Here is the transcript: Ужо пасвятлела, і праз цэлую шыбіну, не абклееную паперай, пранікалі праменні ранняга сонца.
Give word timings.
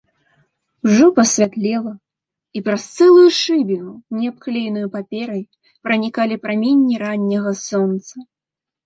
Ужо 0.91 1.05
пасвятлела, 1.17 1.91
і 2.59 2.61
праз 2.67 2.83
цэлую 2.97 3.25
шыбіну, 3.39 3.93
не 4.21 4.25
абклееную 4.31 4.87
паперай, 4.95 5.43
пранікалі 5.89 6.35
праменні 6.47 6.95
ранняга 7.03 7.51
сонца. 7.67 8.15